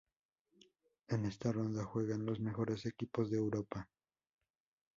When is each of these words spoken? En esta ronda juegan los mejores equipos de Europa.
En 1.09 1.25
esta 1.25 1.51
ronda 1.51 1.83
juegan 1.85 2.25
los 2.25 2.39
mejores 2.39 2.87
equipos 2.87 3.29
de 3.29 3.37
Europa. 3.37 3.87